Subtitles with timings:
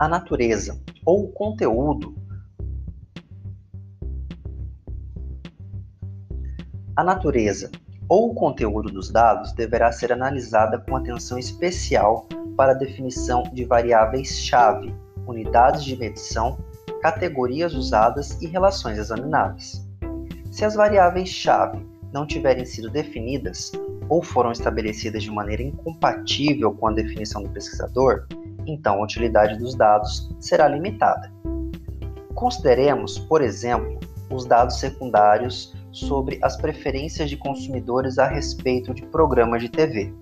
[0.00, 2.14] A natureza ou o conteúdo
[6.96, 7.70] A natureza
[8.08, 13.66] ou o conteúdo dos dados deverá ser analisada com atenção especial para a definição de
[13.66, 14.94] variáveis-chave,
[15.26, 16.56] unidades de medição,
[17.02, 19.86] categorias usadas e relações examinadas.
[20.50, 23.70] Se as variáveis-chave não tiverem sido definidas
[24.08, 28.26] ou foram estabelecidas de maneira incompatível com a definição do pesquisador,
[28.72, 31.32] então a utilidade dos dados será limitada.
[32.34, 33.98] Consideremos, por exemplo,
[34.30, 40.14] os dados secundários sobre as preferências de consumidores a respeito de programas de TV.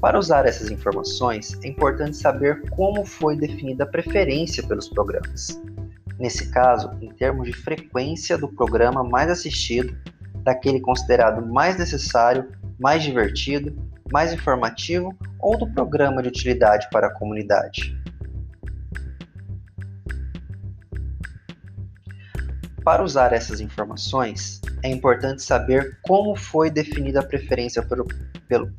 [0.00, 5.60] Para usar essas informações, é importante saber como foi definida a preferência pelos programas.
[6.18, 9.94] Nesse caso, em termos de frequência do programa mais assistido,
[10.42, 12.48] daquele considerado mais necessário,
[12.78, 13.76] mais divertido,
[14.12, 17.96] mais informativo ou do programa de utilidade para a comunidade.
[22.84, 28.06] Para usar essas informações, é importante saber como foi definida a preferência pelo,
[28.48, 28.72] pelo.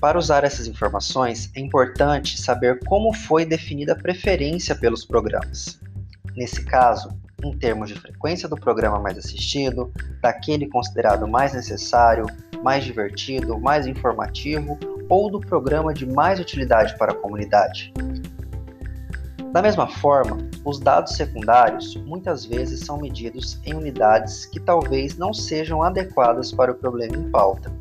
[0.00, 5.80] Para usar essas informações, é importante saber como foi definida a preferência pelos programas.
[6.36, 12.26] Nesse caso, em termos de frequência do programa mais assistido, daquele considerado mais necessário,
[12.62, 17.92] mais divertido, mais informativo ou do programa de mais utilidade para a comunidade.
[19.52, 25.32] Da mesma forma, os dados secundários muitas vezes são medidos em unidades que talvez não
[25.32, 27.72] sejam adequadas para o problema em pauta.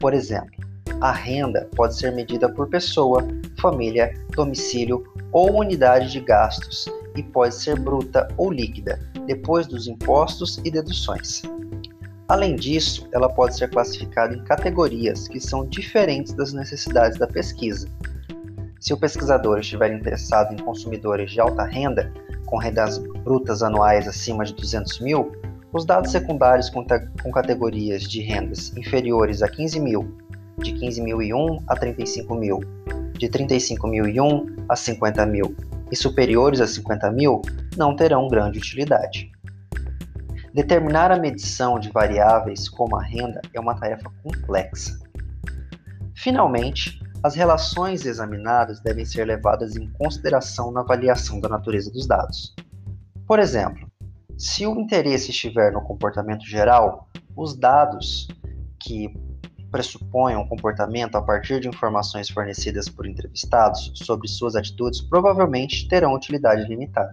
[0.00, 0.64] Por exemplo,
[1.00, 3.26] a renda pode ser medida por pessoa,
[3.60, 10.58] família, domicílio ou unidade de gastos e pode ser bruta ou líquida, depois dos impostos
[10.64, 11.42] e deduções.
[12.28, 17.88] Além disso, ela pode ser classificada em categorias que são diferentes das necessidades da pesquisa.
[18.80, 22.12] Se o pesquisador estiver interessado em consumidores de alta renda,
[22.46, 25.32] com rendas brutas anuais acima de 200 mil,
[25.72, 26.84] os dados secundários com,
[27.22, 30.16] com categorias de rendas inferiores a 15 mil,
[30.58, 32.60] de 15.001 a 35 mil,
[33.18, 35.56] de 35.001 a 50 mil
[35.90, 37.42] e superiores a 50 mil
[37.76, 39.30] não terão grande utilidade.
[40.52, 44.98] Determinar a medição de variáveis como a renda é uma tarefa complexa.
[46.14, 52.54] Finalmente, as relações examinadas devem ser levadas em consideração na avaliação da natureza dos dados.
[53.26, 53.86] Por exemplo,
[54.38, 58.28] se o interesse estiver no comportamento geral, os dados
[58.80, 59.12] que
[59.70, 66.14] pressupõem um comportamento a partir de informações fornecidas por entrevistados sobre suas atitudes provavelmente terão
[66.14, 67.12] utilidade limitada.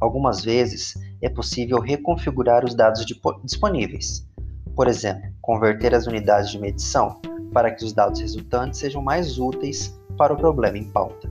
[0.00, 3.04] Algumas vezes é possível reconfigurar os dados
[3.44, 4.26] disponíveis,
[4.74, 7.20] por exemplo, converter as unidades de medição
[7.52, 11.30] para que os dados resultantes sejam mais úteis para o problema em pauta.